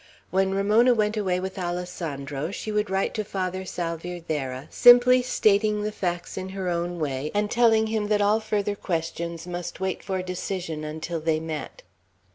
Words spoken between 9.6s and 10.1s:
wait